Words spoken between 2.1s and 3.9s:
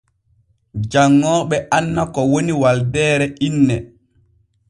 ko woni waldeere inne.